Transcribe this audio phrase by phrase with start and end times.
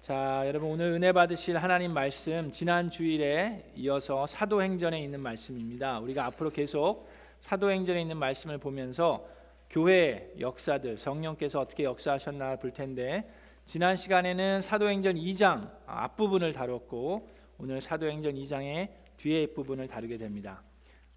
[0.00, 5.98] 자, 여러분 오늘 은혜 받으실 하나님 말씀 지난 주일에 이어서 사도행전에 있는 말씀입니다.
[5.98, 7.06] 우리가 앞으로 계속
[7.40, 9.28] 사도행전에 있는 말씀을 보면서
[9.68, 13.30] 교회 역사들 성령께서 어떻게 역사하셨나 볼 텐데
[13.66, 17.28] 지난 시간에는 사도행전 2장 앞부분을 다뤘고
[17.58, 18.88] 오늘 사도행전 2장의
[19.18, 20.62] 뒤에 부분을 다루게 됩니다.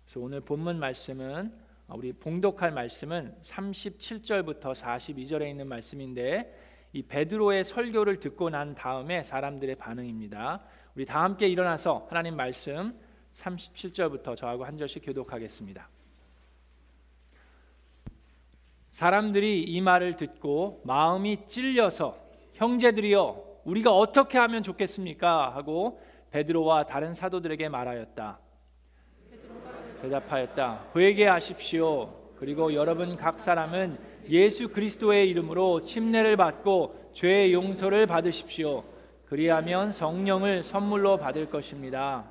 [0.04, 1.54] 그래서 오늘 본문 말씀은
[1.88, 10.62] 우리 봉독할 말씀은 37절부터 42절에 있는 말씀인데 이 베드로의 설교를 듣고 난 다음에 사람들의 반응입니다.
[10.96, 12.98] 우리 다 함께 일어나서 하나님 말씀
[13.34, 15.90] 37절부터 저하고 한 절씩 교독하겠습니다.
[18.92, 22.16] 사람들이 이 말을 듣고 마음이 찔려서
[22.54, 28.40] 형제들이여 우리가 어떻게 하면 좋겠습니까 하고 베드로와 다른 사도들에게 말하였다.
[30.04, 30.92] 대답하였다.
[30.96, 32.23] 회개하십시오.
[32.38, 33.98] 그리고 여러분 각 사람은
[34.30, 38.84] 예수 그리스도의 이름으로 침례를 받고 죄의 용서를 받으십시오.
[39.26, 42.26] 그리하면 성령을 선물로 받을 것입니다.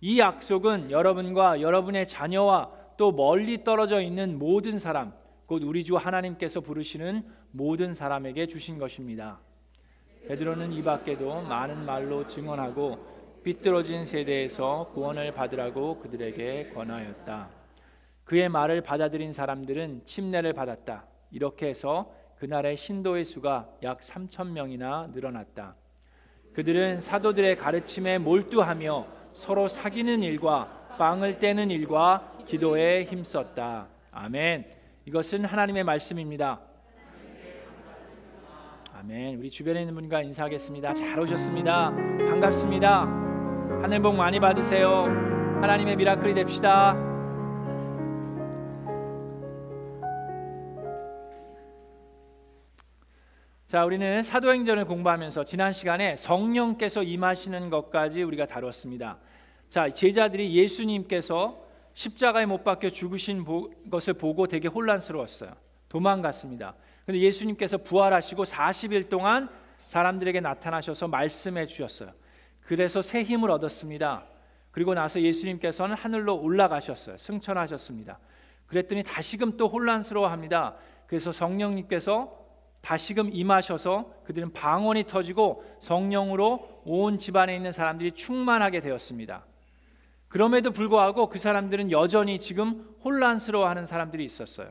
[0.00, 5.12] 이 약속은 여러분과 여러분의 자녀와 또 멀리 떨어져 있는 모든 사람,
[5.46, 9.40] 곧 우리 주 하나님께서 부르시는 모든 사람에게 주신 것입니다.
[10.28, 17.55] 베드로는 이 밖에도 많은 말로 증언하고 삐뚤어진 세대에서 구원을 받으라고 그들에게 권하였다.
[18.26, 21.04] 그의 말을 받아들인 사람들은 침례를 받았다.
[21.30, 25.76] 이렇게 해서 그날의 신도의 수가 약 3천 명이나 늘어났다.
[26.52, 33.86] 그들은 사도들의 가르침에 몰두하며 서로 사귀는 일과 빵을 떼는 일과 기도에 힘썼다.
[34.10, 34.66] 아멘.
[35.04, 36.60] 이것은 하나님의 말씀입니다.
[38.98, 39.38] 아멘.
[39.38, 40.94] 우리 주변에 있는 분과 인사하겠습니다.
[40.94, 41.90] 잘 오셨습니다.
[41.90, 43.02] 반갑습니다.
[43.82, 45.04] 하늘 복 많이 받으세요.
[45.60, 47.05] 하나님의 미라클이 됩시다.
[53.66, 59.18] 자, 우리는 사도행전을 공부하면서 지난 시간에 성령께서 임하시는 것까지 우리가 다뤘습니다.
[59.68, 63.44] 자, 제자들이 예수님께서 십자가에 못 박혀 죽으신
[63.90, 65.50] 것을 보고 되게 혼란스러웠어요.
[65.88, 66.76] 도망갔습니다.
[67.06, 69.48] 근데 예수님께서 부활하시고 40일 동안
[69.86, 72.12] 사람들에게 나타나셔서 말씀해 주셨어요.
[72.60, 74.26] 그래서 새 힘을 얻었습니다.
[74.70, 77.16] 그리고 나서 예수님께서는 하늘로 올라가셨어요.
[77.18, 78.20] 승천하셨습니다.
[78.68, 80.76] 그랬더니 다시금 또 혼란스러워합니다.
[81.08, 82.45] 그래서 성령님께서
[82.86, 89.44] 다시금 임하셔서 그들은 방언이 터지고 성령으로 온 집안에 있는 사람들이 충만하게 되었습니다.
[90.28, 94.70] 그럼에도 불구하고 그 사람들은 여전히 지금 혼란스러워하는 사람들이 있었어요.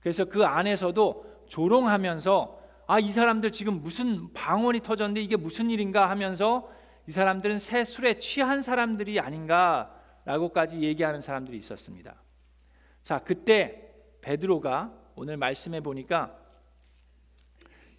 [0.00, 6.70] 그래서 그 안에서도 조롱하면서 아, 이 사람들 지금 무슨 방언이 터졌는데 이게 무슨 일인가 하면서
[7.06, 12.14] 이 사람들은 새 술에 취한 사람들이 아닌가라고까지 얘기하는 사람들이 있었습니다.
[13.04, 16.37] 자, 그때 베드로가 오늘 말씀해 보니까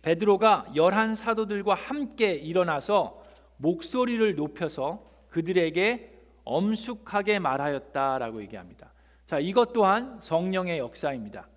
[0.01, 3.23] 베드로가 열한 사도들과 함께 일어나서
[3.57, 8.91] 목소리를 높여서 그들에게 엄숙하게 말하였다라고 얘기합니다.
[9.27, 11.47] 자, 이것 또한 성령의 역사입니다.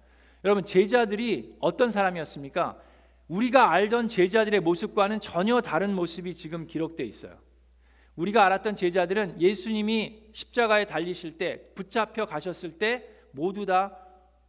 [0.45, 2.77] 여러분, 제자들이 어떤 사람이었습니까?
[3.29, 7.39] 우리가 알던 제자들의 모습과는 전혀 다른 모습이 지금 기록되어 있어요.
[8.17, 13.97] 우리가 알았던 제자들은 예수님이 십자가에 달리실 때 붙잡혀 가셨을 때 모두 다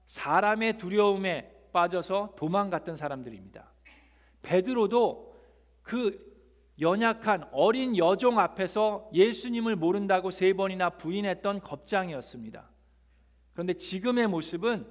[0.07, 3.72] 사람의 두려움에 빠져서 도망갔던 사람들입니다.
[4.43, 5.35] 베드로도
[5.81, 6.31] 그
[6.79, 12.69] 연약한 어린 여종 앞에서 예수님을 모른다고 세 번이나 부인했던 겁장이었습니다.
[13.53, 14.87] 그런데 지금의 모습은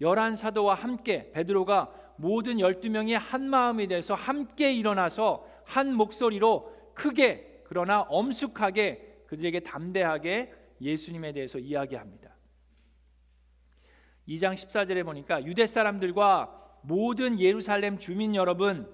[0.00, 7.62] 열한 사도와 함께 베드로가 모든 열두 명이 한 마음이 돼서 함께 일어나서 한 목소리로 크게
[7.64, 12.36] 그러나 엄숙하게 그들에게 담대하게 예수님에 대해서 이야기합니다.
[14.28, 18.92] 2장 14절에 보니까 유대 사람들과 모든 예루살렘 주민 여러분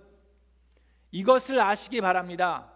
[1.11, 2.73] 이것을 아시기 바랍니다.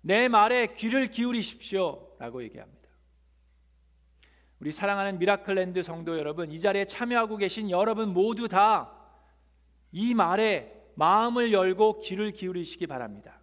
[0.00, 2.82] 내 말에 귀를 기울이십시오 라고 얘기합니다.
[4.60, 9.02] 우리 사랑하는 미라클랜드 성도 여러분, 이 자리에 참여하고 계신 여러분 모두 다
[9.92, 13.38] 이 말에 마음을 열고 귀를 기울이시기 바랍니다.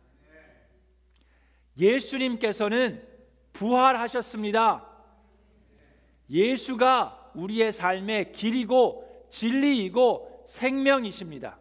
[1.78, 3.08] 예수님께서는
[3.54, 4.86] 부활하셨습니다.
[6.30, 11.60] 예수가 우리의 삶의 길이고 진리이고 생명이십니다.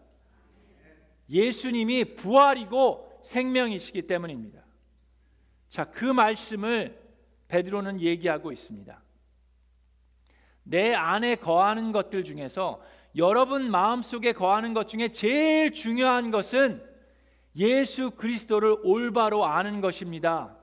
[1.28, 4.62] 예수님이 부활이고 생명이시기 때문입니다.
[5.68, 6.98] 자, 그 말씀을
[7.48, 9.02] 베드로는 얘기하고 있습니다.
[10.62, 12.82] 내 안에 거하는 것들 중에서
[13.16, 16.82] 여러분 마음속에 거하는 것 중에 제일 중요한 것은
[17.56, 20.56] 예수 그리스도를 올바로 아는 것입니다.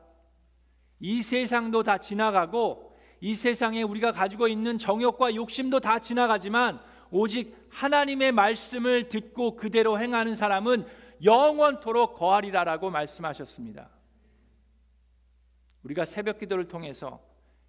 [0.99, 6.79] 이 세상도 다 지나가고 이 세상에 우리가 가지고 있는 정욕과 욕심도 다 지나가지만
[7.17, 10.85] 오직 하나님의 말씀을 듣고 그대로 행하는 사람은
[11.23, 13.89] 영원토록 거하리라라고 말씀하셨습니다.
[15.83, 17.21] 우리가 새벽 기도를 통해서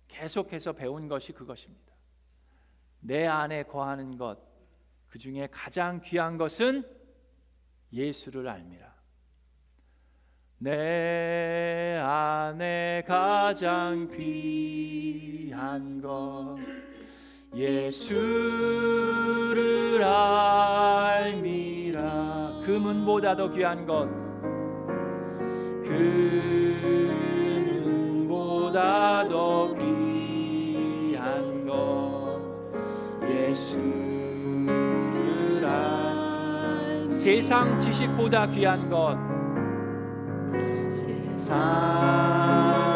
[0.09, 1.95] 계속해서 배운 것이 그것입니다.
[2.99, 4.37] 내 안에 거하는 것,
[5.07, 6.83] 그 중에 가장 귀한 것은
[7.93, 8.97] 예수를 알미라.
[10.59, 16.57] 내 안에 가장 귀한 것
[17.55, 19.36] 예수
[23.17, 25.91] 그 문보다도 귀한 것그
[27.83, 32.39] 문보다도 귀한 것.
[33.27, 34.69] 예수를
[35.65, 39.17] 알 세상 지식보다 귀한 것.
[40.95, 42.96] 세상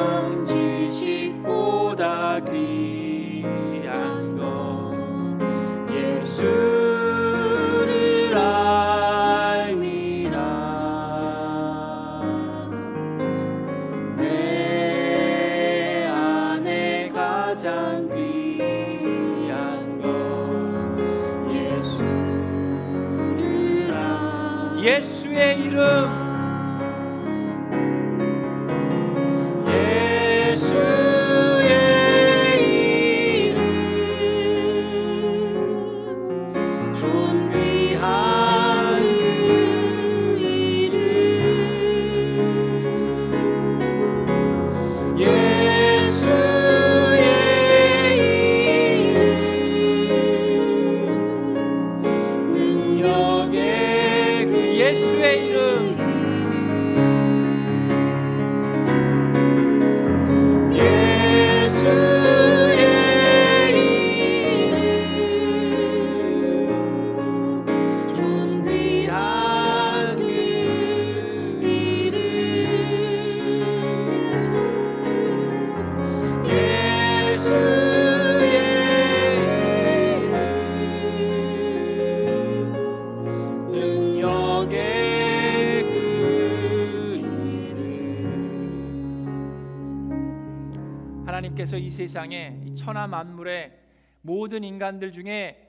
[91.25, 93.79] 하나님께서 이 세상에 이 천하 만물의
[94.23, 95.67] 모든 인간들 중에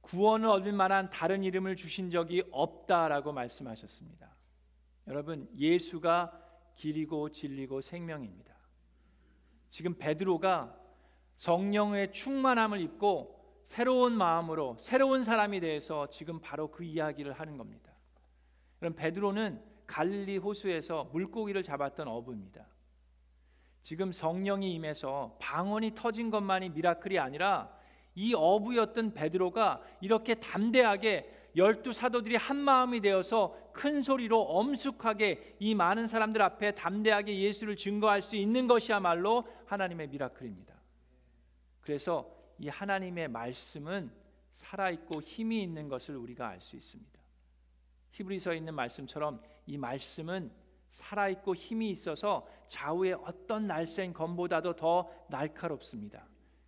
[0.00, 4.28] 구원을 얻을 만한 다른 이름을 주신 적이 없다라고 말씀하셨습니다.
[5.06, 6.40] 여러분, 예수가
[6.76, 8.54] 길이고 진리고 생명입니다.
[9.70, 10.76] 지금 베드로가
[11.36, 17.93] 성령의 충만함을 입고 새로운 마음으로 새로운 사람이 돼서 지금 바로 그 이야기를 하는 겁니다.
[18.84, 22.66] 그럼 베드로는 갈릴리 호수에서 물고기를 잡았던 어부입니다.
[23.80, 27.74] 지금 성령이 임해서 방언이 터진 것만이 미라클이 아니라
[28.14, 36.06] 이 어부였던 베드로가 이렇게 담대하게 열두 사도들이 한 마음이 되어서 큰 소리로 엄숙하게 이 많은
[36.06, 40.74] 사람들 앞에 담대하게 예수를 증거할 수 있는 것이야말로 하나님의 미라클입니다.
[41.80, 44.12] 그래서 이 하나님의 말씀은
[44.50, 47.23] 살아 있고 힘이 있는 것을 우리가 알 수 있습니다.
[48.14, 50.50] 히브리서에 있는 말씀처럼 이 말씀은
[50.90, 56.24] 살아 있고 힘이 있어서 좌우의 어떤 날쌘 검보다도 더 날카롭습니다.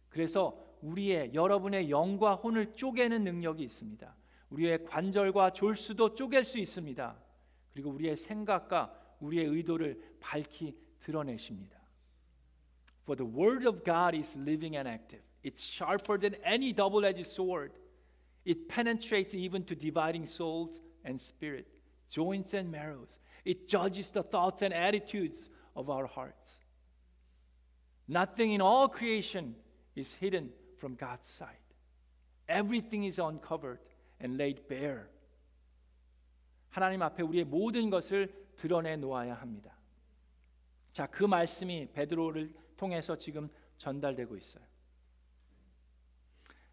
[0.08, 4.14] 그래서 우리의 여러분의 영과 혼을 쪼개는 능력이 있습니다.
[4.50, 7.16] 우리의 관절과 졸수도 쪼갤 수 있습니다.
[7.72, 11.78] 그리고 우리의 생각과 우리의 의도를 밝히 드러내십니다.
[13.04, 15.24] For the word of God is living and active.
[15.44, 17.72] It's sharper than any double-edged sword.
[18.44, 21.66] It penetrates even to dividing souls and spirit,
[22.10, 23.18] joints and marrows.
[23.44, 26.58] It judges the thoughts and attitudes of our hearts.
[28.08, 29.54] Nothing in all creation
[29.94, 31.62] is hidden from God's sight.
[32.48, 33.80] Everything is uncovered
[34.20, 35.08] and laid bare.
[36.70, 39.74] 하나님 앞에 우리의 모든 것을 드러내 놓아야 합니다.
[40.92, 43.48] 자, 그 말씀이 베드로를 통해서 지금
[43.78, 44.64] 전달되고 있어요.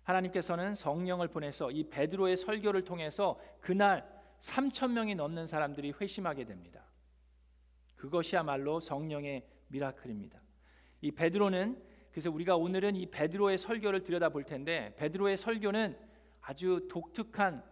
[0.03, 4.12] 하나님께서는 성령을 보내서 이 베드로의 설교를 통해서 그날
[4.43, 6.83] 3천 명이 넘는 사람들이 회심하게 됩니다.
[7.95, 10.41] 그것이야말로 성령의 미라클입니다.
[11.01, 11.81] 이 베드로는
[12.11, 15.97] 그래서 우리가 오늘은 이 베드로의 설교를 들여다볼 텐데 베드로의 설교는
[16.41, 17.63] 아주 독특한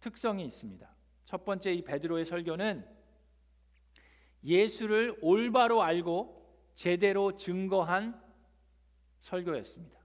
[0.00, 0.88] 특성이 있습니다.
[1.24, 2.86] 첫 번째 이 베드로의 설교는
[4.44, 6.44] 예수를 올바로 알고
[6.74, 8.22] 제대로 증거한
[9.20, 9.98] 설교였습니다.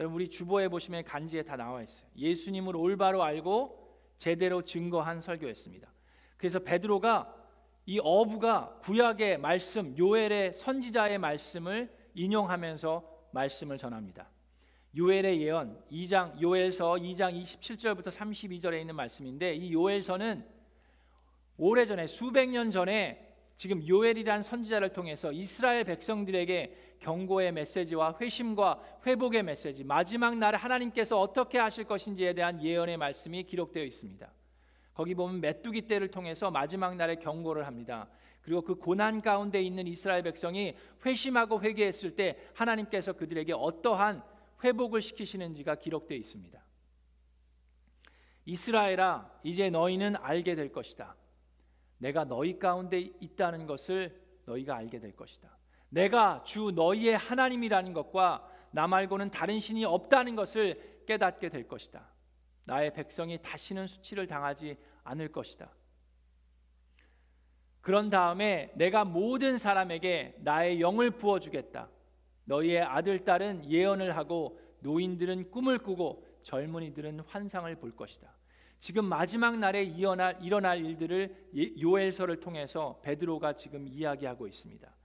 [0.00, 2.08] 여러분 우리 주보에 보시면 간지에 다 나와 있어요.
[2.16, 3.77] 예수님을 올바로 알고
[4.18, 5.88] 제대로 증거한 설교였습니다.
[6.36, 7.34] 그래서 베드로가
[7.86, 14.28] 이 어부가 구약의 말씀 요엘의 선지자의 말씀을 인용하면서 말씀을 전합니다.
[14.96, 20.44] 요엘의 예언 2장 요엘서 2장 27절부터 32절에 있는 말씀인데 이 요엘서는
[21.56, 29.84] 오래전에 수백 년 전에 지금 요엘이란 선지자를 통해서 이스라엘 백성들에게 경고의 메시지와 회심과 회복의 메시지,
[29.84, 34.30] 마지막 날에 하나님께서 어떻게 하실 것인지에 대한 예언의 말씀이 기록되어 있습니다.
[34.94, 38.08] 거기 보면 메뚜기 떼를 통해서 마지막 날에 경고를 합니다.
[38.42, 40.74] 그리고 그 고난 가운데 있는 이스라엘 백성이
[41.04, 44.22] 회심하고 회개했을 때 하나님께서 그들에게 어떠한
[44.64, 46.60] 회복을 시키시는지가 기록되어 있습니다.
[48.46, 51.14] 이스라엘아 이제 너희는 알게 될 것이다.
[51.98, 55.57] 내가 너희 가운데 있다는 것을 너희가 알게 될 것이다.
[55.88, 62.06] 내가 주 너희의 하나님이라는 것과 나 말고는 다른 신이 없다는 것을 깨닫게 될 것이다.
[62.64, 65.70] 나의 백성이 다시는 수치를 당하지 않을 것이다.
[67.80, 71.88] 그런 다음에 내가 모든 사람에게 나의 영을 부어 주겠다.
[72.44, 78.30] 너희의 아들 딸은 예언을 하고 노인들은 꿈을 꾸고 젊은이들은 환상을 볼 것이다.
[78.78, 84.97] 지금 마지막 날에 일어날, 일어날 일들을 예, 요엘서를 통해서 베드로가 지금 이야기하고 있습니다.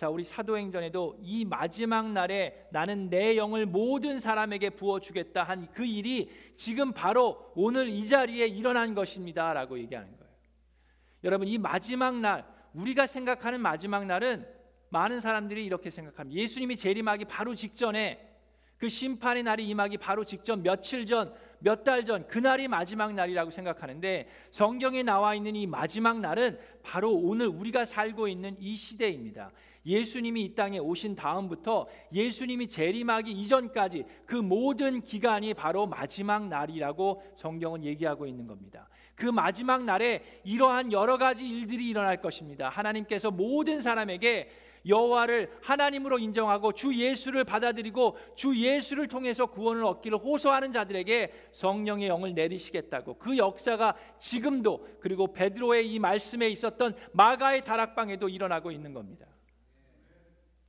[0.00, 5.84] 자, 우리 사도행전에도 이 마지막 날에 나는 내 영을 모든 사람에게 부어 주겠다 한 그
[5.84, 10.32] 일이 지금 바로 오늘 이 자리에 일어난 것입니다 라고 얘기하는 거예요.
[11.24, 14.46] 여러분, 이 마지막 날 우리가 생각하는 마지막 날은
[14.88, 16.40] 많은 사람들이 이렇게 생각합니다.
[16.40, 18.26] 예수님이 재림하기 바로 직전에
[18.78, 24.28] 그 심판의 날이 임하기 바로 직전 며칠 전 몇 달 전 그날이 마지막 날이라고 생각하는데
[24.50, 29.52] 성경에 나와 있는 이 마지막 날은 바로 오늘 우리가 살고 있는 이 시대입니다.
[29.86, 37.84] 예수님이 이 땅에 오신 다음부터 예수님이 재림하기 이전까지 그 모든 기간이 바로 마지막 날이라고 성경은
[37.84, 38.88] 얘기하고 있는 겁니다.
[39.14, 42.68] 그 마지막 날에 이러한 여러 가지 일들이 일어날 것입니다.
[42.68, 44.50] 하나님께서 모든 사람에게
[44.86, 52.34] 여호와를 하나님으로 인정하고 주 예수를 받아들이고 주 예수를 통해서 구원을 얻기를 호소하는 자들에게 성령의 영을
[52.34, 59.26] 내리시겠다고 그 역사가 지금도 그리고 베드로의 이 말씀에 있었던 마가의 다락방에도 일어나고 있는 겁니다.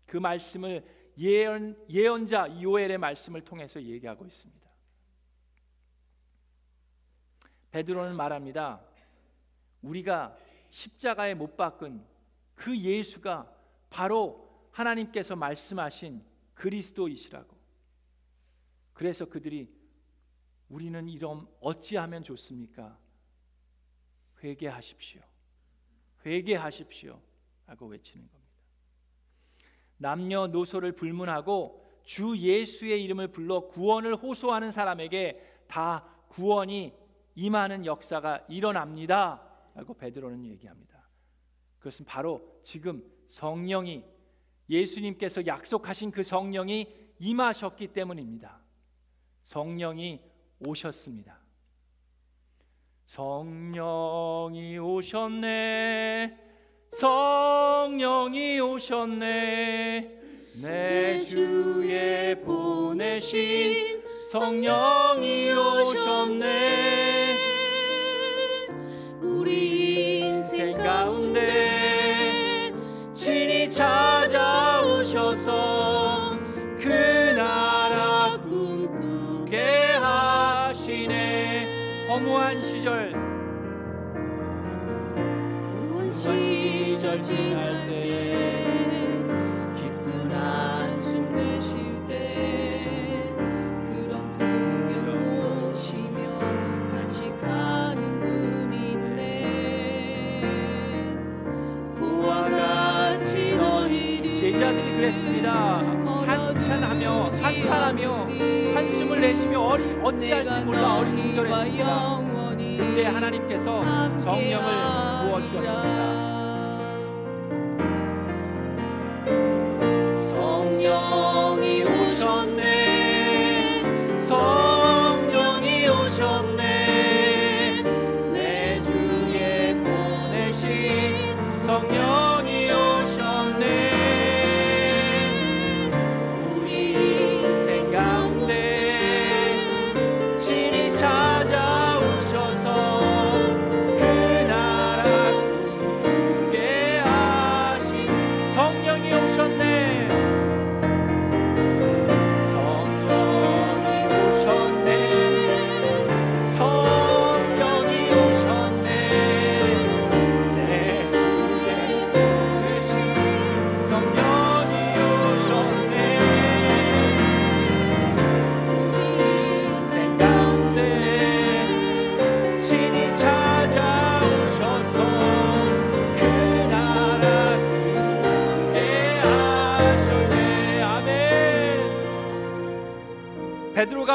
[0.06, 0.84] 그 말씀을
[1.18, 4.62] 예언 예언자 요엘의 말씀을 통해서 얘기하고 있습니다.
[7.72, 8.82] 베드로는 말합니다.
[9.82, 10.38] 우리가
[10.70, 12.03] 십자가에 못 박은
[12.56, 13.61] 그 예수가
[13.91, 16.24] 바로 하나님께서 말씀하신
[16.55, 17.55] 그리스도이시라고.
[18.93, 19.69] 그래서 그들이
[20.69, 22.98] 우리는 이런 어찌하면 좋습니까?
[24.43, 25.21] 회개하십시오.
[26.25, 27.21] 회개하십시오.
[27.67, 28.51] 라고 외치는 겁니다.
[29.98, 36.93] 남녀노소를 불문하고 주 예수의 이름을 불러 구원을 호소하는 사람에게 다 구원이
[37.36, 39.48] 임하는 역사가 일어납니다.
[39.75, 41.07] 라고 베드로는 얘기합니다.
[41.79, 44.03] 그것은 바로 지금 성령이
[44.69, 46.88] 예수님께서 약속하신 그 성령이
[47.19, 48.59] 임하셨기 때문입니다.
[49.45, 50.19] 성령이
[50.59, 51.39] 오셨습니다.
[53.05, 56.38] 성령이 오셨네.
[56.91, 60.19] 성령이 오셨네.
[60.61, 67.38] 내 주에 보내신 성령이 오셨네.
[69.21, 71.20] 우리 인생 가운데
[73.71, 75.47] 찾아오셔서
[76.77, 82.07] 그 나라 꿈꾸게 하시네.
[82.09, 83.13] 허무한 시절.
[85.13, 88.11] 허무한 시절 지날 때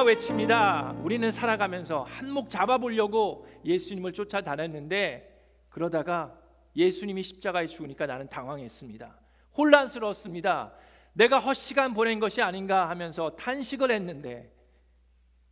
[0.07, 0.95] 외칩니다.
[1.03, 5.37] 우리는 살아가면서 한몫 잡아보려고 예수님을 쫓아다녔는데
[5.69, 6.39] 그러다가
[6.77, 9.19] 예수님이 십자가에 죽으니까 나는 당황했습니다.
[9.57, 10.73] 혼란스러웠습니다.
[11.13, 14.53] 내가 헛시간 보낸 것이 아닌가 하면서 탄식을 했는데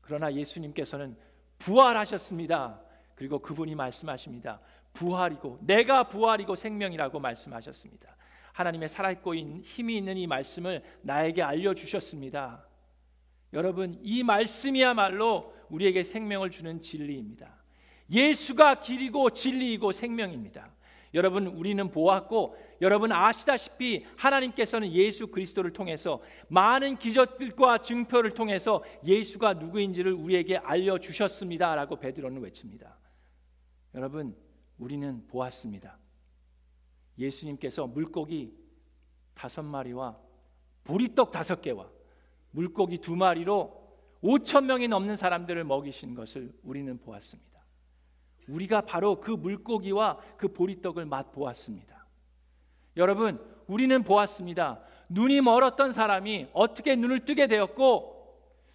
[0.01, 1.17] 그러나 예수님께서는
[1.59, 2.81] 부활하셨습니다.
[3.15, 4.61] 그리고 그분이 말씀하십니다.
[4.93, 8.17] 부활이고 내가 부활이고 생명이라고 말씀하셨습니다.
[8.53, 12.65] 하나님의 살아있고 힘이 있는 이 말씀을 나에게 알려 주셨습니다.
[13.55, 17.55] 여러분, 이 말씀이야말로 우리에게 생명을 주는 진리입니다.
[18.11, 20.71] 예수가 길이고 진리이고 생명입니다.
[21.15, 30.13] 여러분, 우리는 보았고 여러분 아시다시피 하나님께서는 예수 그리스도를 통해서 많은 기적들과 증표를 통해서 예수가 누구인지를
[30.13, 32.99] 우리에게 알려 주셨습니다라고 베드로는 외칩니다.
[33.95, 34.37] 여러분,
[34.77, 35.97] 우리는 보았습니다.
[37.17, 38.53] 예수님께서 물고기
[39.35, 40.19] 다섯 마리와
[40.83, 41.94] 보리떡 다섯 개와
[42.55, 43.83] 물고기 두 마리로
[44.23, 47.61] 5천 명이 넘는 사람들을 먹이신 것을 우리는 보았습니다.
[48.49, 52.07] 우리가 바로 그 물고기와 그 보리떡을 맛 보았습니다.
[52.97, 54.81] 여러분, 우리는 보았습니다.
[55.09, 58.13] 눈이 멀었던 사람이 어떻게 눈을 뜨게 되었고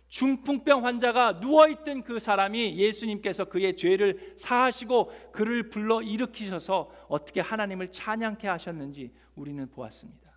[0.10, 7.92] 중풍병 환자가 누워 있던 그 사람이 예수님께서 그의 죄를 사하시고 그를 불러 일으키셔서 어떻게 하나님을
[7.92, 10.29] 찬양케 하셨는지 우리는 보았습니다.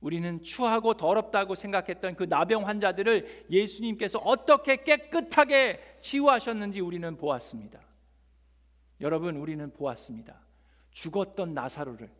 [0.00, 7.80] 우리는 추하고 더럽다고 생각했던 그 나병 환자들을 예수님께서 어떻게 깨끗하게 치유하셨는지 우리는 보았습니다.
[9.00, 10.40] 여러분, 우리는 보았습니다.
[10.90, 12.10] 죽었던 나사로를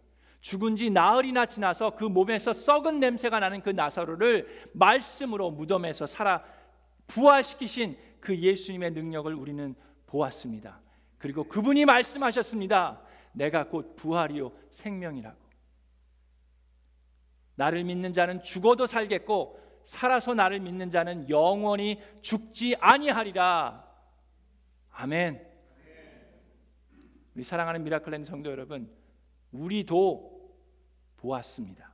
[0.40, 6.44] 죽은 지 나흘이나 지나서 그 몸에서 썩은 냄새가 나는 그 나사로를 말씀으로 무덤에서 살아
[7.08, 9.74] 부활시키신 그 예수님의 능력을 우리는
[10.06, 10.80] 보았습니다.
[11.18, 13.00] 그리고 그분이 말씀하셨습니다.
[13.32, 15.45] 내가 곧 부활이요 생명이라고.
[17.56, 23.84] 나를 믿는 자는 죽어도 살겠고 살아서 나를 믿는 자는 영원히 죽지 아니하리라.
[24.92, 25.46] 아멘.
[27.34, 28.90] 우리 사랑하는 미라클랜드 성도 여러분,
[29.52, 30.54] 우리도
[31.18, 31.92] 보았습니다.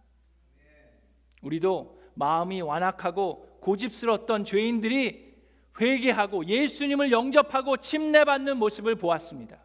[1.42, 5.32] 우리도 마음이 완악하고 고집스러웠던 죄인들이
[5.80, 9.58] 회개하고 예수님을 영접하고 침례받는 모습을 보았습니다.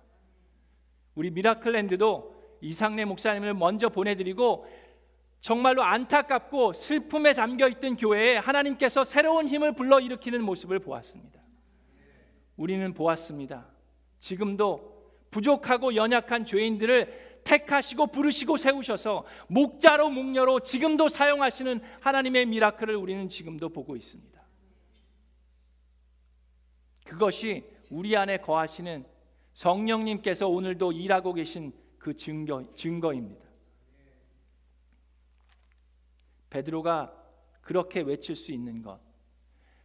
[1.15, 4.65] 우리 미라클랜드도 이상래 목사님을 먼저 보내드리고
[5.39, 11.39] 정말로 안타깝고 슬픔에 잠겨 있던 교회에 하나님께서 새로운 힘을 불러 일으키는 모습을 보았습니다.
[12.55, 13.67] 우리는 보았습니다.
[14.19, 14.97] 지금도
[15.29, 23.95] 부족하고 연약한 죄인들을 택하시고 부르시고 세우셔서 목자로 목녀로 지금도 사용하시는 하나님의 미라클을 우리는 지금도 보고
[23.95, 24.37] 있습니다.
[27.05, 29.05] 그것이 우리 안에 거하시는
[29.53, 33.46] 성령님께서 오늘도 일하고 계신 그 증거, 증거입니다.
[36.49, 37.13] 베드로가
[37.61, 38.99] 그렇게 외칠 수 있는 것,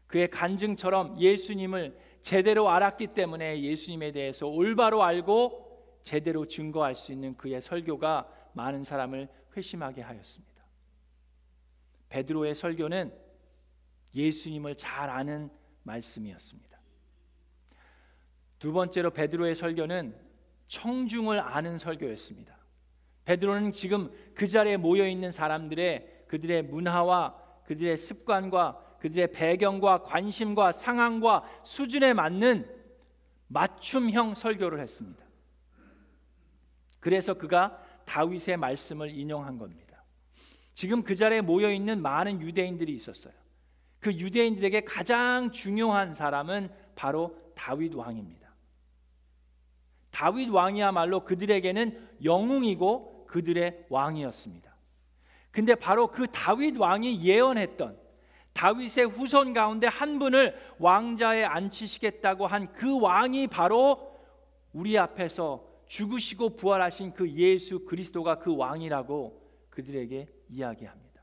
[0.06, 7.60] 그의 간증처럼 예수님을 제대로 알았기 때문에 예수님에 대해서 올바로 알고 제대로 증거할 수 있는 그의
[7.60, 10.52] 설교가 많은 사람을 회심하게 하였습니다.
[12.10, 13.12] 베드로의 설교는
[14.14, 15.50] 예수님을 잘 아는
[15.84, 16.78] 말씀이었습니다.
[18.58, 20.14] 두 번째로 베드로의 설교는
[20.68, 22.56] 청중을 아는 설교였습니다.
[23.24, 31.44] 베드로는 지금 그 자리에 모여 있는 사람들의 그들의 문화와 그들의 습관과 그들의 배경과 관심과 상황과
[31.62, 32.66] 수준에 맞는
[33.48, 35.22] 맞춤형 설교를 했습니다.
[37.00, 40.04] 그래서 그가 다윗의 말씀을 인용한 겁니다.
[40.72, 43.34] 지금 그 자리에 모여 있는 많은 유대인들이 있었어요.
[44.00, 48.54] 그 유대인들에게 가장 중요한 사람은 바로 다윗 왕입니다.
[50.10, 54.71] 다윗 왕이야말로 그들에게는 영웅이고 그들의 왕이었습니다.
[55.52, 58.00] 근데 바로 그 다윗 왕이 예언했던
[58.54, 64.12] 다윗의 후손 가운데 한 분을 왕자에 앉히시겠다고 한 그 왕이 바로
[64.72, 71.22] 우리 앞에서 죽으시고 부활하신 그 예수 그리스도가 그 왕이라고 그들에게 이야기합니다.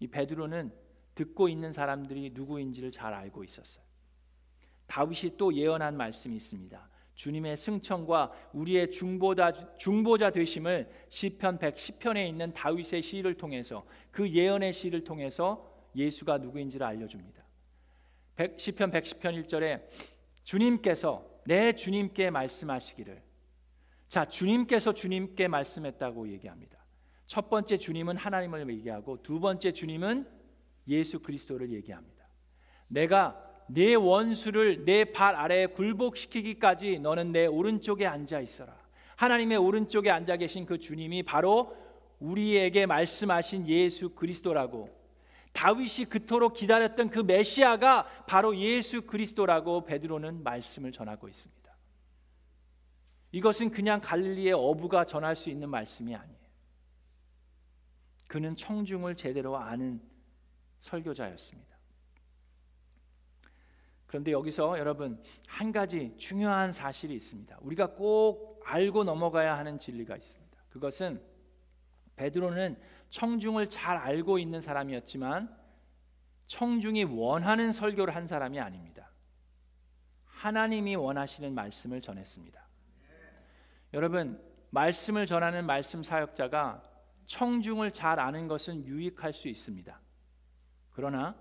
[0.00, 0.72] 이 베드로는
[1.14, 3.82] 듣고 있는 사람들이 누구인지를 잘 알고 있었어요.
[4.86, 6.90] 다윗이 또 예언한 말씀이 있습니다.
[7.14, 15.04] 주님의 승천과 우리의 중보자, 중보자 되심을 시편 110편에 있는 다윗의 시를 통해서 그 예언의 시를
[15.04, 17.42] 통해서 예수가 누구인지를 알려줍니다.
[18.56, 19.82] 시편 110편 1절에
[20.42, 23.22] 주님께서 내 주님께 말씀하시기를
[24.08, 26.84] 자 주님께서 주님께 말씀했다고 얘기합니다.
[27.26, 30.28] 첫 번째 주님은 하나님을 얘기하고 두 번째 주님은
[30.88, 32.28] 예수 그리스도를 얘기합니다.
[32.88, 38.76] 내가 내 원수를 내 발 아래에 굴복시키기까지 너는 내 오른쪽에 앉아 있어라.
[39.16, 41.76] 하나님의 오른쪽에 앉아 계신 그 주님이 바로
[42.20, 44.88] 우리에게 말씀하신 예수 그리스도라고
[45.52, 51.64] 다윗이 그토록 기다렸던 그 메시아가 바로 예수 그리스도라고 베드로는 말씀을 전하고 있습니다.
[53.32, 56.44] 이것은 그냥 갈릴리의 어부가 전할 수 있는 말씀이 아니에요.
[58.26, 60.00] 그는 청중을 제대로 아는
[60.80, 61.73] 설교자였습니다.
[64.14, 67.58] 그런데 여기서 여러분 한 가지 중요한 사실이 있습니다.
[67.62, 70.56] 우리가 꼭 알고 넘어가야 하는 진리가 있습니다.
[70.68, 71.20] 그것은
[72.14, 75.52] 베드로는 청중을 잘 알고 있는 사람이었지만
[76.46, 79.10] 청중이 원하는 설교를 한 사람이 아닙니다.
[80.26, 82.64] 하나님이 원하시는 말씀을 전했습니다.
[83.94, 86.84] 여러분, 말씀을 전하는 말씀 사역자가
[87.26, 90.00] 청중을 잘 아는 것은 유익할 수 있습니다.
[90.92, 91.34] 그러나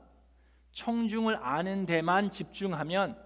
[0.74, 3.18] 청중을 아는 데만 집중하면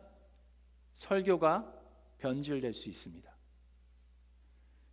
[0.96, 1.74] 설교가
[2.20, 3.36] 변질될 수 있습니다.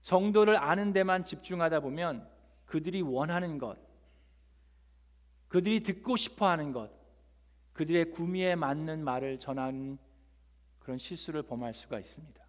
[0.00, 2.28] 성도를 아는 데만 집중하다 보면
[2.66, 3.78] 그들이 원하는 것,
[5.48, 6.90] 그들이 듣고 싶어 하는 것,
[7.72, 9.98] 그들의 구미에 맞는 말을 전하는
[10.78, 12.44] 그런 실수를 범할 수가 있습니다.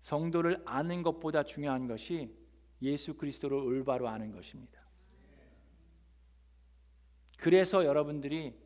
[0.00, 2.34] 성도를 아는 것보다 중요한 것이
[2.80, 4.81] 예수 그리스도를 올바로 아는 것입니다.
[7.42, 8.56] 그래서 여러분들이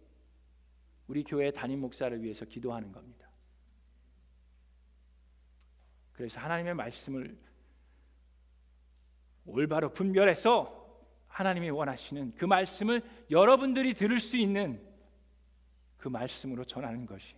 [1.06, 3.26] 우리 교회 담임 목사를 위해서 기도하는 겁니다.
[6.12, 7.38] 그래서 하나님의 말씀을
[9.46, 10.84] 올바로 분별해서
[11.28, 14.86] 하나님이 원하시는 그 말씀을 여러분들이 들을 수 있는
[15.96, 17.34] 그 말씀으로 전하는 것이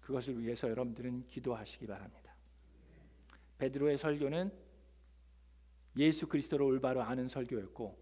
[0.00, 2.34] 그것을 위해서 여러분들은 기도하시기 바랍니다.
[3.58, 4.52] 베드로의 설교는
[5.98, 8.01] 예수 그리스도를 올바로 아는 설교였고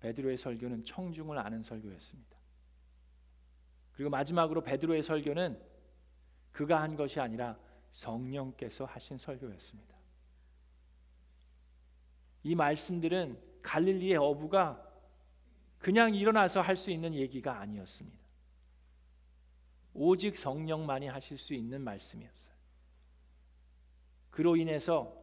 [0.00, 2.36] 베드로의 설교는 청중을 아는 설교였습니다.
[3.92, 5.60] 그리고 마지막으로 베드로의 설교는
[6.52, 7.58] 그가 한 것이 아니라
[7.90, 9.94] 성령께서 하신 설교였습니다.
[12.42, 14.86] 이 말씀들은 갈릴리의 어부가
[15.78, 18.18] 그냥 일어나서 할 수 있는 얘기가 아니었습니다.
[19.92, 22.54] 오직 성령만이 하실 수 있는 말씀이었어요.
[24.30, 25.14] 그로 인해서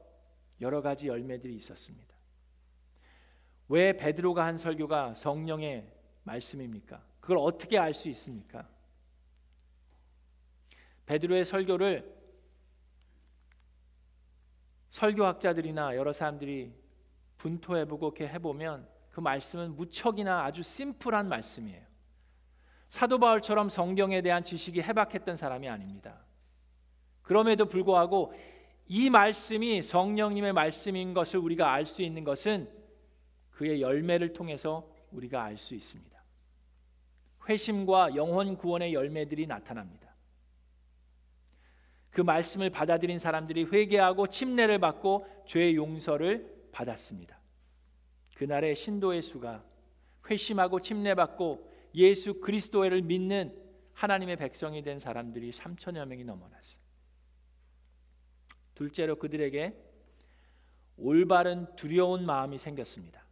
[0.60, 2.17] 여러 가지 열매들이 있었습니다.
[3.70, 5.86] 왜 베드로가 한 설교가 성령의
[6.24, 7.04] 말씀입니까?
[7.20, 8.68] 그걸 어떻게 알 수 있습니까?
[11.06, 12.16] 베드로의 설교를
[14.90, 16.74] 설교학자들이나 여러 사람들이
[17.38, 21.86] 분토해보고 해보면 그 말씀은 무척이나 아주 심플한 말씀이에요.
[22.88, 26.22] 사도 바울처럼 성경에 대한 지식이 해박했던 사람이 아닙니다.
[27.22, 28.34] 그럼에도 불구하고
[28.88, 32.70] 이 말씀이 성령님의 말씀인 것을 우리가 알 수 있는 것은
[33.58, 36.16] 그의 열매를 통해서 우리가 알 수 있습니다.
[37.50, 40.14] 회심과 영혼 구원의 열매들이 나타납니다.
[42.12, 47.40] 그 말씀을 받아들인 사람들이 회개하고 침례를 받고 죄의 용서를 받았습니다.
[48.36, 49.66] 그날의 신도의 수가
[50.30, 53.58] 회심하고 침례받고 예수 그리스도를 믿는
[53.94, 56.78] 하나님의 백성이 된 사람들이 3천여 명이 넘어났어요.
[58.76, 59.76] 둘째로 그들에게
[60.98, 63.27] 올바른 두려운 마음이 생겼습니다.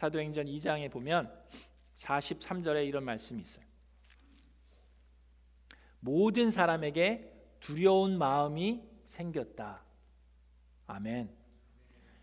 [0.00, 1.30] 사도행전 2장에 보면
[1.98, 3.62] 43절에 이런 말씀이 있어요.
[6.00, 9.82] 모든 사람에게 두려운 마음이 생겼다.
[10.86, 11.30] 아멘.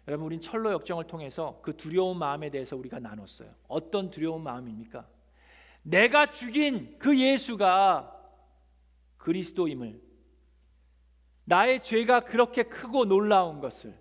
[0.08, 3.54] 여러분 우린 철로 역정을 통해서 그 두려운 마음에 대해서 우리가 나눴어요.
[3.68, 5.08] 어떤 두려운 마음입니까?
[5.84, 8.12] 내가 죽인 그 예수가
[9.18, 10.02] 그리스도임을
[11.44, 13.96] 나의 죄가 그렇게 크고 놀라운 것을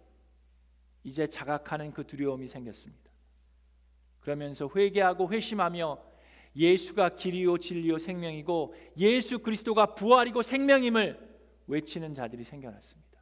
[1.05, 3.06] 이제 자각하는 그 두려움이 생겼습니다.
[4.27, 6.03] 그러면서 회개하고 회심하며
[6.57, 13.21] 예수가 길이요 진리요 생명이고 예수 그리스도가 부활이고 생명임을 외치는 자들이 생겨났습니다.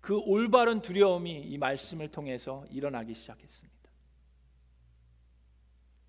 [0.00, 3.90] 그 올바른 두려움이 이 말씀을 통해서 일어나기 시작했습니다.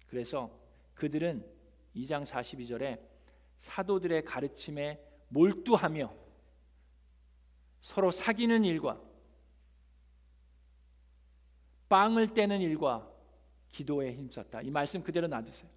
[0.07, 0.57] 그래서
[0.93, 1.45] 그들은
[1.97, 3.01] 2장 42절에
[3.57, 6.15] 사도들의 가르침에 몰두하며
[7.81, 8.97] 서로 사귀는 일과
[11.89, 13.16] 빵을 떼는 일과
[13.77, 14.61] 기도에 힘썼다.
[14.61, 15.69] 이 말씀 그대로 놔두세요.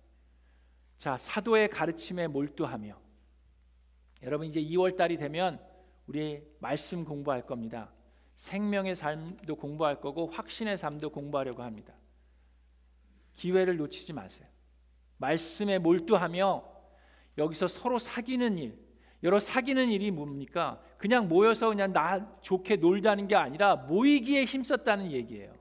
[0.96, 2.98] 자, 사도의 가르침에 몰두하며
[4.22, 5.60] 여러분 이제 2월 달이 되면
[6.06, 7.92] 우리 말씀 공부할 겁니다.
[8.36, 11.94] 생명의 삶도 공부할 거고 확신의 삶도 공부하려고 합니다.
[13.34, 14.46] 기회를 놓치지 마세요.
[15.18, 16.64] 말씀에 몰두하며
[17.36, 18.78] 여기서 서로 사귀는 일,
[19.22, 20.82] 여러 사귀는 일이 뭡니까?
[20.96, 25.59] 그냥 모여서 그냥 나 좋게 놀자는 게 아니라 모이기에 힘썼다는 얘기예요.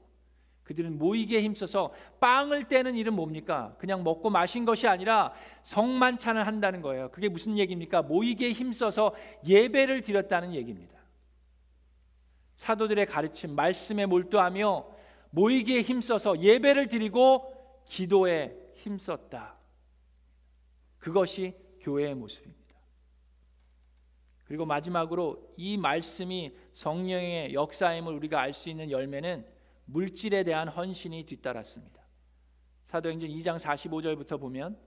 [0.70, 3.76] 그들은 모이기에 힘써서 빵을 떼는 일은 뭡니까?
[3.80, 7.10] 그냥 먹고 마신 것이 아니라 성만찬을 한다는 거예요.
[7.10, 8.04] 그게 무슨 얘기입니까?
[8.04, 9.16] 모이기에 힘써서
[9.48, 10.96] 예배를 드렸다는 얘기입니다.
[12.58, 14.86] 사도들의 가르침, 말씀에 몰두하며
[15.32, 17.52] 모이기에 힘써서 예배를 드리고
[17.88, 19.56] 기도에 힘썼다.
[21.00, 22.60] 그것이 교회의 모습입니다.
[24.46, 29.58] 그리고 마지막으로 이 말씀이 성령의 역사임을 우리가 알 수 있는 열매는
[29.92, 32.02] 물질에 대한 헌신이 뒤따랐습니다.
[32.88, 34.78] 사도행전 2장 45절부터 보면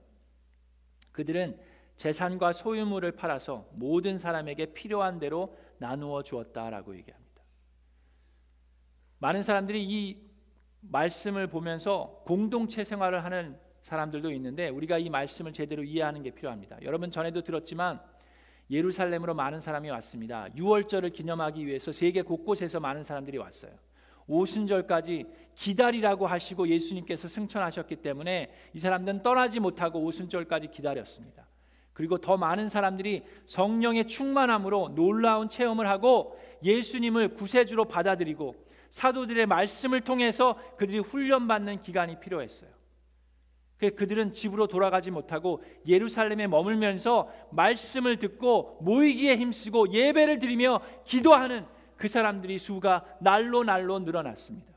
[1.11, 1.59] 그들은
[1.95, 7.43] 재산과 소유물을 팔아서 모든 사람에게 필요한 대로 나누어 주었다라고 얘기합니다.
[9.19, 10.21] 많은 사람들이 이
[10.81, 16.81] 말씀을 보면서 공동체 생활을 하는 사람들도 있는데 우리가 이 말씀을 제대로 이해하는 게 필요합니다.
[16.81, 18.01] 여러분 전에도 들었지만
[18.69, 20.47] 예루살렘으로 많은 사람이 왔습니다.
[20.55, 23.71] 유월절을 기념하기 위해서 세계 곳곳에서 많은 사람들이 왔어요.
[24.27, 31.47] 오순절까지 기다리라고 하시고 예수님께서 승천하셨기 때문에 이 사람들은 떠나지 못하고 오순절까지 기다렸습니다.
[31.93, 38.55] 그리고 더 많은 사람들이 성령의 충만함으로 놀라운 체험을 하고 예수님을 구세주로 받아들이고
[38.89, 42.69] 사도들의 말씀을 통해서 그들이 훈련받는 기간이 필요했어요.
[43.77, 51.65] 그들은 집으로 돌아가지 못하고 예루살렘에 머물면서 말씀을 듣고 모이기에 힘쓰고 예배를 드리며 기도하는
[52.03, 54.73] 그 사람들이 수가 날로 날로 늘어났습니다.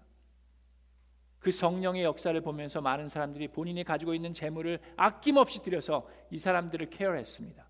[1.40, 7.66] 그 성령의 역사를 보면서 많은 사람들이 본인이 가지고 있는 재물을 아낌없이 들여서 이 사람들을 케어했습니다.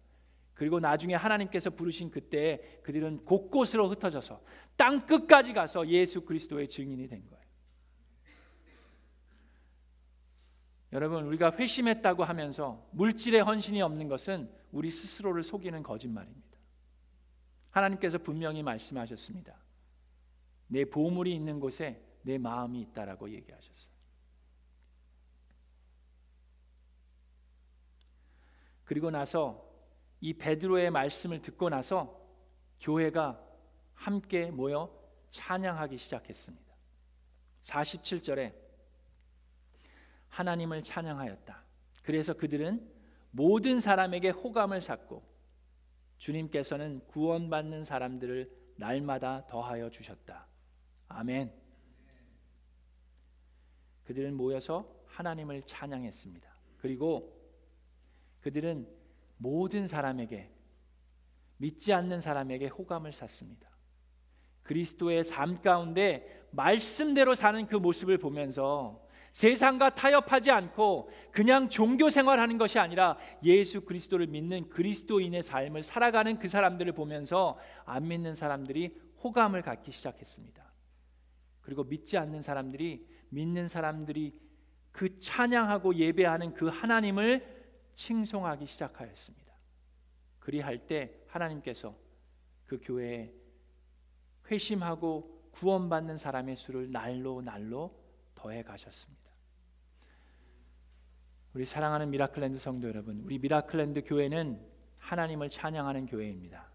[0.52, 4.42] 그리고 나중에 하나님께서 부르신 그때 그들은 곳곳으로 흩어져서
[4.76, 7.46] 땅 끝까지 가서 예수 그리스도의 증인이 된 거예요.
[10.92, 16.45] 여러분 우리가 회심했다고 하면서 물질의 헌신이 없는 것은 우리 스스로를 속이는 거짓말입니다.
[17.76, 19.54] 하나님께서 분명히 말씀하셨습니다.
[20.68, 23.86] 내 보물이 있는 곳에 내 마음이 있다라고 얘기하셨어요.
[28.84, 29.62] 그리고 나서
[30.20, 32.18] 이 베드로의 말씀을 듣고 나서
[32.80, 33.42] 교회가
[33.94, 34.90] 함께 모여
[35.30, 36.72] 찬양하기 시작했습니다.
[37.64, 38.54] 47절에
[40.28, 41.62] 하나님을 찬양하였다.
[42.02, 42.90] 그래서 그들은
[43.32, 45.35] 모든 사람에게 호감을 샀고
[46.18, 50.46] 주님께서는 구원받는 사람들을 날마다 더하여 주셨다.
[51.08, 51.52] 아멘.
[54.04, 56.48] 그들은 모여서 하나님을 찬양했습니다.
[56.78, 57.32] 그리고
[58.40, 58.88] 그들은
[59.38, 60.50] 모든 사람에게
[61.58, 63.68] 믿지 않는 사람에게 호감을 샀습니다.
[64.62, 69.05] 그리스도의 삶 가운데 말씀대로 사는 그 모습을 보면서
[69.36, 76.48] 세상과 타협하지 않고 그냥 종교 생활하는 것이 아니라 예수 그리스도를 믿는 그리스도인의 삶을 살아가는 그
[76.48, 80.64] 사람들을 보면서 안 믿는 사람들이 호감을 갖기 시작했습니다.
[81.60, 84.40] 그리고 믿지 않는 사람들이 믿는 사람들이
[84.90, 89.52] 그 찬양하고 예배하는 그 하나님을 칭송하기 시작하였습니다.
[90.38, 91.94] 그리할 때 하나님께서
[92.64, 93.34] 그 교회에
[94.50, 99.25] 회심하고 구원받는 사람의 수를 날로 날로 더해 가셨습니다.
[101.56, 104.60] 우리 사랑하는 미라클랜드 성도 여러분, 우리 미라클랜드 교회는
[104.98, 106.68] 하나님을 찬양하는 교회입니다.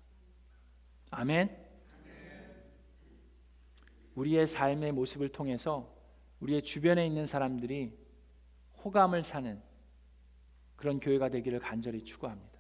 [1.12, 1.56] 아멘.
[4.16, 5.96] 우리의 삶의 모습을 통해서
[6.40, 7.96] 우리의 주변에 있는 사람들이
[8.84, 9.62] 호감을 사는
[10.78, 12.60] 그런 교회가 되기를 간절히 추구합니다.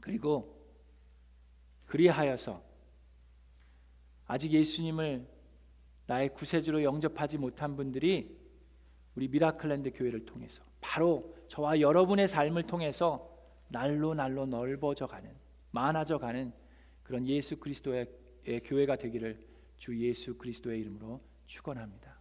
[0.00, 0.64] 그리고
[1.86, 2.62] 그리하여서
[4.28, 5.26] 아직 예수님을
[6.06, 8.35] 나의 구세주로 영접하지 못한 분들이
[9.16, 13.34] 우리 미라클랜드 교회를 통해서 바로 저와 여러분의 삶을 통해서
[13.68, 15.30] 날로 날로 넓어져 가는
[15.70, 16.52] 많아져 가는
[17.02, 18.06] 그런 예수 그리스도의
[18.64, 19.44] 교회가 되기를
[19.78, 22.15] 주 예수 그리스도의 이름으로 축원합니다.